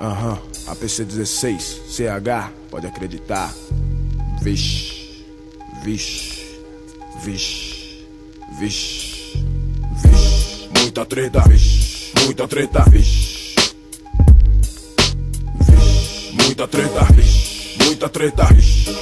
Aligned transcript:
Aham, 0.00 0.38
APC 0.68 1.04
16, 1.04 1.82
CH, 1.88 2.52
pode 2.70 2.86
acreditar. 2.86 3.52
Vixe, 4.40 5.24
vixe, 5.82 6.44
vixe, 7.24 8.06
vixe, 8.56 9.44
vixe. 10.04 10.68
Muita 10.78 11.04
treta, 11.04 11.40
vixe, 11.48 12.12
muita 12.24 12.46
treta, 12.46 12.84
vixe. 12.88 13.56
Vixe, 15.60 16.32
muita 16.44 16.68
treta, 16.68 17.04
vixe, 17.12 17.78
muita 17.84 18.08
treta, 18.08 18.44
vixe. 18.54 18.96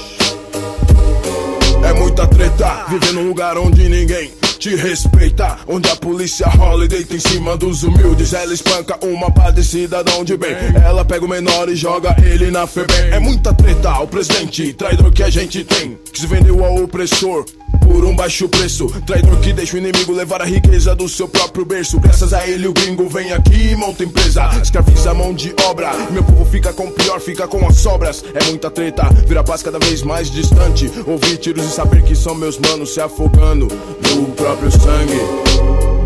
É 1.87 1.93
muita 1.93 2.27
treta, 2.27 2.85
viver 2.89 3.13
num 3.13 3.27
lugar 3.27 3.55
onde 3.55 3.87
ninguém 3.87 4.31
te 4.67 4.75
respeita. 4.75 5.59
Onde 5.67 5.89
a 5.89 5.95
polícia 5.95 6.47
rola 6.47 6.83
e 6.83 6.87
deita 6.87 7.15
em 7.15 7.19
cima 7.19 7.55
dos 7.55 7.83
humildes. 7.83 8.33
Ela 8.33 8.53
espanca 8.53 8.97
uma 9.01 9.31
pá 9.31 9.49
de 9.49 9.63
cidadão 9.63 10.25
de 10.25 10.35
bem. 10.35 10.55
Ela 10.83 11.05
pega 11.05 11.23
o 11.23 11.29
menor 11.29 11.69
e 11.69 11.75
joga 11.75 12.15
ele 12.21 12.51
na 12.51 12.67
FEBEM. 12.67 13.11
É 13.11 13.19
muita 13.19 13.53
treta, 13.53 13.99
o 13.99 14.07
presidente, 14.07 14.73
traidor 14.73 15.11
que 15.11 15.23
a 15.23 15.29
gente 15.29 15.63
tem. 15.63 15.97
Que 16.11 16.19
se 16.19 16.27
vendeu 16.27 16.65
ao 16.65 16.83
opressor 16.83 17.45
por 17.87 18.03
um 18.05 18.15
baixo 18.15 18.47
preço. 18.49 18.87
Traidor 19.05 19.39
que 19.39 19.53
deixa 19.53 19.75
o 19.75 19.79
inimigo 19.79 20.11
levar 20.11 20.41
a 20.41 20.45
riqueza 20.45 20.95
do 20.95 21.07
seu 21.07 21.27
próprio 21.27 21.65
berço. 21.65 21.99
Graças 21.99 22.33
a 22.33 22.47
ele, 22.47 22.67
o 22.67 22.73
gringo 22.73 23.07
vem 23.07 23.31
aqui 23.31 23.71
e 23.71 23.75
monta 23.75 24.03
empresa. 24.03 24.49
Escraviza 24.61 25.11
a 25.11 25.13
mão 25.13 25.33
de 25.33 25.55
obra. 25.65 25.91
Meu 26.11 26.23
povo 26.23 26.45
fica 26.45 26.73
com 26.73 26.85
o 26.87 26.91
pior, 26.91 27.19
fica 27.19 27.47
com 27.47 27.65
as 27.67 27.77
sobras. 27.77 28.23
É 28.33 28.43
muita 28.45 28.69
treta, 28.69 29.03
vira 29.25 29.43
paz 29.43 29.63
cada 29.63 29.79
vez 29.79 30.03
mais 30.03 30.29
distante. 30.29 30.91
Ouvir 31.05 31.37
tiros 31.37 31.65
e 31.65 31.69
saber 31.69 32.03
que 32.03 32.15
são 32.15 32.35
meus 32.35 32.57
manos 32.59 32.93
se 32.93 33.01
afogando 33.01 33.67
no 34.15 34.25
próprio 34.31 34.71
sangue. 34.71 35.19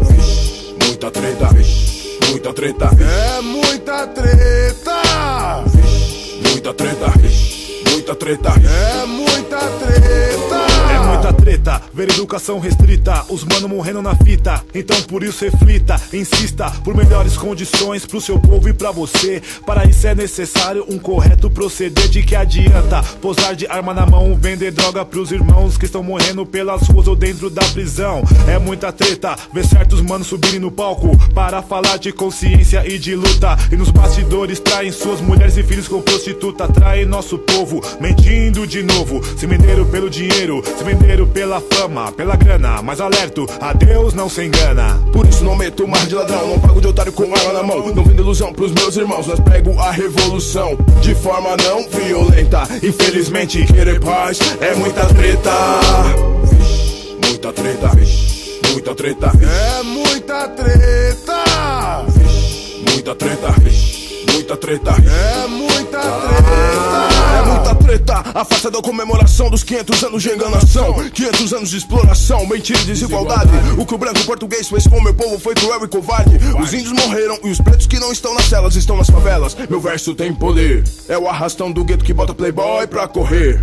Vixe, 0.09 0.75
muita 0.85 1.11
treta, 1.11 1.47
vixe, 1.53 2.19
muita 2.29 2.53
treta. 2.53 2.89
É 2.99 3.41
muita 3.41 4.07
treta! 4.07 5.63
Vixe, 5.67 6.41
muita 6.49 6.73
treta, 6.73 7.13
vixe, 7.19 7.83
muita 7.89 8.15
treta. 8.15 8.49
É 8.49 9.05
muita 9.05 9.57
treta! 9.57 10.61
É 10.93 10.99
muita 10.99 11.33
treta, 11.33 11.70
ver 12.01 12.09
educação 12.13 12.57
restrita, 12.57 13.25
os 13.29 13.43
mano 13.43 13.69
morrendo 13.69 14.01
na 14.01 14.15
fita. 14.15 14.63
Então 14.73 14.99
por 15.03 15.21
isso 15.21 15.45
reflita, 15.45 16.01
insista 16.11 16.71
por 16.83 16.95
melhores 16.95 17.37
condições 17.37 18.07
pro 18.07 18.19
seu 18.19 18.39
povo 18.39 18.67
e 18.67 18.73
pra 18.73 18.89
você. 18.89 19.41
Para 19.67 19.85
isso 19.85 20.07
é 20.07 20.15
necessário 20.15 20.83
um 20.89 20.97
correto 20.97 21.47
proceder 21.49 22.07
de 22.07 22.23
que 22.23 22.35
adianta 22.35 23.03
posar 23.21 23.55
de 23.55 23.67
arma 23.67 23.93
na 23.93 24.05
mão, 24.05 24.35
vender 24.35 24.71
droga 24.71 25.05
pros 25.05 25.31
irmãos 25.31 25.77
que 25.77 25.85
estão 25.85 26.01
morrendo 26.01 26.43
pelas 26.43 26.87
ruas 26.87 27.07
ou 27.07 27.15
dentro 27.15 27.51
da 27.51 27.63
prisão. 27.65 28.23
É 28.47 28.57
muita 28.57 28.91
treta, 28.91 29.35
ver 29.53 29.65
certos 29.65 30.01
manos 30.01 30.25
subirem 30.25 30.59
no 30.59 30.71
palco 30.71 31.15
para 31.35 31.61
falar 31.61 31.97
de 31.97 32.11
consciência 32.11 32.83
e 32.87 32.97
de 32.97 33.15
luta. 33.15 33.55
E 33.71 33.75
nos 33.75 33.91
bastidores 33.91 34.59
traem 34.59 34.91
suas 34.91 35.21
mulheres 35.21 35.55
e 35.55 35.61
filhos 35.61 35.87
com 35.87 36.01
prostituta, 36.01 36.67
traem 36.67 37.05
nosso 37.05 37.37
povo, 37.37 37.79
mentindo 37.99 38.65
de 38.65 38.81
novo. 38.81 39.21
Se 39.37 39.45
venderam 39.45 39.85
pelo 39.85 40.09
dinheiro, 40.09 40.63
se 40.65 40.83
venderam 40.83 41.27
pela 41.27 41.61
fama, 41.61 41.90
pela 42.15 42.35
grana. 42.35 42.81
Mas 42.81 43.01
alerto, 43.01 43.45
a 43.59 43.73
Deus 43.73 44.13
não 44.13 44.29
se 44.29 44.43
engana. 44.45 44.99
Por 45.11 45.27
isso 45.27 45.43
não 45.43 45.55
meto 45.55 45.87
mais 45.87 46.07
de 46.07 46.15
ladrão, 46.15 46.47
não 46.47 46.59
pago 46.59 46.79
de 46.79 46.87
otário 46.87 47.11
com 47.11 47.23
arma 47.35 47.53
na 47.53 47.63
mão. 47.63 47.93
Não 47.93 48.03
vendo 48.03 48.21
ilusão 48.21 48.53
pros 48.53 48.71
meus 48.71 48.95
irmãos, 48.95 49.27
nós 49.27 49.39
prego 49.39 49.77
a 49.79 49.91
revolução 49.91 50.77
de 51.01 51.13
forma 51.15 51.49
não 51.57 51.87
violenta. 51.89 52.63
Infelizmente, 52.81 53.65
querer 53.65 53.99
paz 53.99 54.39
é 54.61 54.73
muita 54.75 55.05
treta. 55.05 55.51
Vixe, 56.45 57.17
muita 57.25 57.51
treta, 57.53 57.87
vixe, 57.95 58.59
muita 58.71 58.95
treta, 58.95 59.31
É 59.41 59.83
muita 59.83 60.47
treta! 60.47 62.05
vixe, 62.07 62.83
muita 62.89 63.15
treta, 63.15 63.51
vixe, 63.59 64.25
muita 64.31 64.57
treta. 64.57 64.91
É 64.91 65.47
muita 65.47 65.99
treta! 65.99 67.10
Muita 67.51 67.75
treta, 67.75 68.23
a 68.33 68.45
festa 68.45 68.71
da 68.71 68.81
comemoração 68.81 69.49
dos 69.49 69.63
500 69.63 70.03
anos 70.03 70.23
de 70.23 70.29
enganação. 70.29 70.93
500 71.09 71.53
anos 71.53 71.69
de 71.69 71.77
exploração, 71.77 72.47
mentira 72.47 72.79
e 72.79 72.85
desigualdade. 72.85 73.51
O 73.77 73.85
que 73.85 73.93
o 73.93 73.97
branco 73.97 74.23
português 74.25 74.69
fez 74.69 74.87
com 74.87 75.01
meu 75.01 75.13
povo 75.13 75.37
foi 75.37 75.53
cruel 75.53 75.83
e 75.83 75.87
covarde. 75.87 76.37
Os 76.59 76.73
índios 76.73 76.93
morreram 76.93 77.37
e 77.43 77.49
os 77.49 77.59
pretos 77.59 77.87
que 77.87 77.99
não 77.99 78.11
estão 78.11 78.33
nas 78.33 78.45
celas 78.45 78.75
estão 78.75 78.95
nas 78.97 79.09
favelas. 79.09 79.55
Meu 79.69 79.79
verso 79.79 80.15
tem 80.15 80.33
poder, 80.33 80.83
é 81.07 81.17
o 81.17 81.27
arrastão 81.27 81.71
do 81.71 81.83
gueto 81.83 82.05
que 82.05 82.13
bota 82.13 82.33
playboy 82.33 82.87
pra 82.87 83.07
correr. 83.07 83.61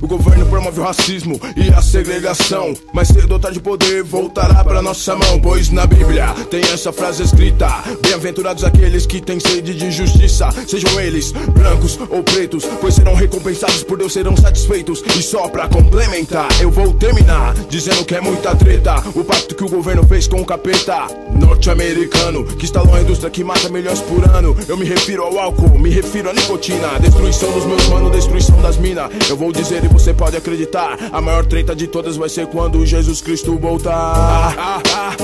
O 0.00 0.06
governo 0.06 0.44
promove 0.46 0.80
o 0.80 0.82
racismo 0.82 1.40
e 1.56 1.70
a 1.70 1.80
segregação. 1.80 2.74
Mas 2.92 3.08
cedo 3.08 3.32
ou 3.32 3.38
tarde 3.38 3.60
poder 3.60 4.02
voltará 4.02 4.62
pra 4.62 4.82
nossa 4.82 5.16
mão. 5.16 5.40
Pois 5.40 5.70
na 5.70 5.86
Bíblia 5.86 6.34
tem 6.50 6.60
essa 6.60 6.92
frase 6.92 7.22
escrita: 7.22 7.66
Bem-aventurados 8.02 8.62
aqueles 8.62 9.06
que 9.06 9.20
têm 9.20 9.40
sede 9.40 9.74
de 9.74 9.90
justiça, 9.90 10.48
sejam 10.66 11.00
eles 11.00 11.32
brancos 11.32 11.98
ou 12.10 12.22
pretos, 12.22 12.64
pois 12.80 12.94
serão 12.94 13.14
recompensados 13.14 13.82
por 13.82 13.96
Deus, 13.96 14.12
serão 14.12 14.36
satisfeitos. 14.36 15.02
E 15.16 15.22
só 15.22 15.48
pra 15.48 15.68
complementar, 15.68 16.48
eu 16.60 16.70
vou 16.70 16.92
terminar 16.92 17.54
dizendo 17.68 18.04
que 18.04 18.14
é 18.14 18.20
muita 18.20 18.54
treta. 18.54 18.96
O 19.14 19.24
pacto 19.24 19.54
que 19.54 19.64
o 19.64 19.68
governo 19.68 20.06
fez 20.06 20.28
com 20.28 20.40
o 20.40 20.44
capeta 20.44 21.06
norte-americano, 21.38 22.44
que 22.44 22.64
instalou 22.64 22.94
a 22.94 23.00
indústria 23.00 23.30
que 23.30 23.42
mata 23.42 23.68
milhões 23.68 24.00
por 24.00 24.28
ano. 24.28 24.56
Eu 24.68 24.76
me 24.76 24.84
refiro 24.84 25.22
ao 25.22 25.38
álcool, 25.38 25.78
me 25.78 25.90
refiro 25.90 26.30
à 26.30 26.32
nicotina, 26.32 26.98
destruição 27.00 27.50
dos 27.52 27.64
meus 27.64 27.86
manos, 27.88 28.12
destruição 28.12 28.60
das 28.60 28.76
minas. 28.76 29.10
Eu 29.28 29.36
vou 29.36 29.52
dizer 29.52 29.85
e 29.86 29.88
você 29.88 30.12
pode 30.12 30.36
acreditar: 30.36 30.98
a 31.12 31.20
maior 31.20 31.46
treta 31.46 31.74
de 31.74 31.86
todas 31.86 32.16
vai 32.16 32.28
ser 32.28 32.46
quando 32.48 32.84
Jesus 32.84 33.20
Cristo 33.22 33.56
voltar. 33.58 33.92
Ah, 33.94 34.54
ah, 34.56 35.16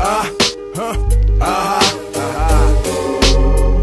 ah, 0.00 0.26
ah, 0.78 0.96
ah, 1.40 1.80
ah. 2.20 2.66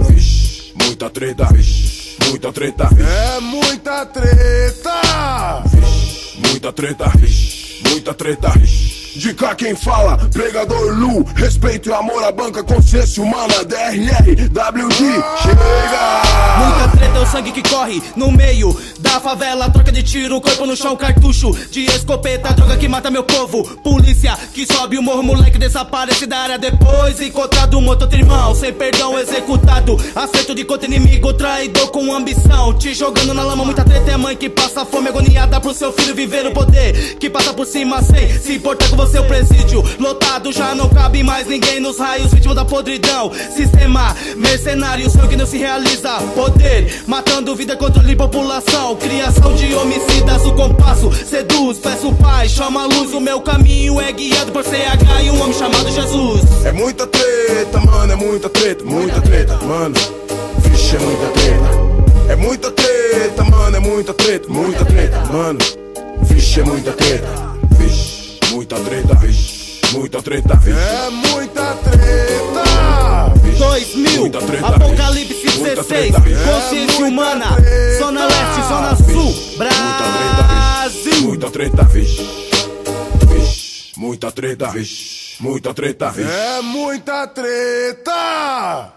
Vixe, 0.09 0.73
muita 0.75 1.09
treta, 1.09 1.45
vixe, 1.53 2.17
muita 2.27 2.51
treta, 2.51 2.89
vixe, 2.91 3.09
É 3.09 3.39
muita 3.39 4.05
treta! 4.05 5.63
vixe, 5.65 6.39
muita 6.47 6.73
treta, 6.73 7.11
vixe, 7.15 7.81
muita 7.89 8.13
treta, 8.13 8.49
vixe. 8.57 8.97
De 9.17 9.33
cá 9.33 9.55
quem 9.55 9.75
fala, 9.75 10.15
pregador 10.31 10.93
Lu, 10.95 11.23
respeito 11.35 11.89
e 11.89 11.93
amor 11.93 12.23
à 12.23 12.31
banca, 12.31 12.63
consciência 12.63 13.23
humana, 13.23 13.65
DRR, 13.65 14.47
WD, 14.49 14.97
chega! 15.41 15.96
Sangue 17.27 17.51
que 17.51 17.67
corre 17.69 18.01
no 18.15 18.31
meio 18.31 18.75
da 18.99 19.19
favela. 19.19 19.69
Troca 19.69 19.91
de 19.91 20.03
tiro, 20.03 20.39
corpo 20.41 20.65
no 20.65 20.75
chão, 20.75 20.95
cartucho 20.95 21.51
de 21.69 21.85
escopeta. 21.85 22.53
Droga 22.53 22.77
que 22.77 22.87
mata 22.87 23.11
meu 23.11 23.23
povo. 23.23 23.63
Polícia 23.77 24.37
que 24.53 24.65
sobe 24.65 24.97
o 24.97 25.03
morro, 25.03 25.23
moleque 25.23 25.57
desaparece 25.57 26.25
da 26.25 26.39
área 26.39 26.57
depois. 26.57 27.19
Encontrado 27.21 27.79
morto, 27.81 28.03
outro 28.03 28.17
irmão, 28.17 28.55
sem 28.55 28.73
perdão, 28.73 29.17
executado. 29.19 29.97
Acerto 30.15 30.55
de 30.55 30.63
contra 30.63 30.87
inimigo, 30.87 31.33
traidor 31.33 31.89
com 31.89 32.13
ambição. 32.13 32.73
Te 32.77 32.93
jogando 32.93 33.33
na 33.33 33.43
lama, 33.43 33.65
muita 33.65 33.83
treta 33.83 34.11
é 34.11 34.17
mãe 34.17 34.35
que 34.35 34.49
passa 34.49 34.85
fome 34.85 35.09
agoniada 35.09 35.59
pro 35.59 35.73
seu 35.73 35.91
filho 35.91 36.15
viver 36.15 36.45
o 36.47 36.53
poder. 36.53 37.17
Que 37.19 37.29
passa 37.29 37.53
por 37.53 37.65
cima 37.65 38.01
sem 38.01 38.39
se 38.39 38.53
importar 38.53 38.89
com 38.89 38.95
você, 38.95 39.19
o 39.19 39.25
presídio. 39.25 39.83
Lotado, 39.99 40.51
já 40.51 40.73
não 40.73 40.89
cabe 40.89 41.23
mais 41.23 41.47
ninguém 41.47 41.79
nos 41.79 41.99
raios, 41.99 42.33
vítima 42.33 42.55
da 42.55 42.65
podridão. 42.65 43.31
Sistema 43.55 44.15
mercenário, 44.35 45.09
sonho 45.09 45.27
que 45.27 45.35
não 45.35 45.45
se 45.45 45.57
realiza. 45.57 46.17
Poder, 46.35 47.03
matando 47.17 47.55
vida, 47.55 47.75
controle 47.75 48.09
de 48.09 48.15
população. 48.15 48.95
Criação 48.95 49.55
de 49.55 49.73
homicidas, 49.73 50.45
o 50.45 50.53
compasso 50.53 51.11
seduz. 51.11 51.79
Peço 51.79 52.13
paz, 52.13 52.51
chama 52.51 52.83
a 52.83 52.85
luz. 52.85 53.11
O 53.11 53.19
meu 53.19 53.41
caminho 53.41 53.99
é 53.99 54.11
guiado 54.11 54.51
por 54.51 54.63
CH 54.63 55.23
e 55.23 55.31
um 55.31 55.41
homem 55.41 55.53
chamado 55.53 55.91
Jesus. 55.91 56.41
É 56.63 56.71
muita 56.71 57.07
treta, 57.07 57.79
mano, 57.79 58.13
é 58.13 58.15
muita 58.15 58.49
treta, 58.49 58.83
muita 58.83 59.19
treta, 59.21 59.57
mano. 59.57 59.95
Vixe, 60.59 60.95
é 60.95 60.99
muita 60.99 61.27
treta. 61.27 61.87
É 62.29 62.35
muita 62.35 62.71
treta, 62.71 63.43
mano, 63.45 63.75
é 63.75 63.79
muita 63.79 64.13
treta, 64.13 64.47
muita 64.49 64.85
treta, 64.85 65.19
mano. 65.31 65.59
Vixe, 66.21 66.59
é 66.59 66.63
muita 66.63 66.91
treta. 66.91 67.27
Vixe, 67.79 68.39
muita 68.51 68.75
treta, 68.75 69.15
vixe, 69.15 69.81
muita 69.91 70.21
treta, 70.21 70.55
vixe. 70.55 70.79
É 70.79 71.09
muita 71.09 71.73
treta! 71.83 72.86
Vixe, 73.57 73.95
2000, 73.95 74.19
muita 74.19 74.39
treta, 74.39 74.67
Apocalipse 74.67 75.33
vixe, 75.33 75.57
muita 75.59 75.75
16, 75.81 75.87
treta, 75.87 76.19
vixe. 76.19 76.43
consciência 76.43 77.05
humana. 77.05 77.45
Zona 77.97 78.25
Leste, 78.25 78.61
Zona 78.67 78.95
Sul. 78.95 79.57
Brasil. 79.57 81.21
Muita 81.23 81.49
treta, 81.49 81.83
vixe. 81.83 82.21
Vixe, 83.27 83.91
muita 83.97 84.31
treta, 84.31 84.67
vixe. 84.67 85.17
Muita 85.39 85.73
treta, 85.73 86.09
vixe. 86.11 86.31
É 86.31 86.61
muita 86.61 87.27
treta! 87.27 88.96